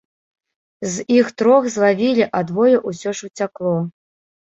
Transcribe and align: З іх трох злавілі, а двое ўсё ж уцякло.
З 0.93 1.05
іх 1.17 1.29
трох 1.43 1.69
злавілі, 1.75 2.27
а 2.41 2.45
двое 2.51 2.75
ўсё 2.91 3.09
ж 3.21 3.33
уцякло. 3.33 3.81